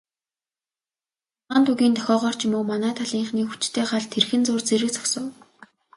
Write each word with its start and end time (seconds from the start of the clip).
Цагаан 1.45 1.63
тугийн 1.67 1.93
дохиогоор 1.95 2.35
ч 2.39 2.41
юм 2.47 2.53
уу, 2.57 2.63
манай 2.71 2.93
талынхны 2.97 3.41
хүчтэй 3.47 3.85
гал 3.91 4.05
тэрхэн 4.13 4.41
зуур 4.45 4.63
зэрэг 4.67 4.91
зогсов. 4.93 5.25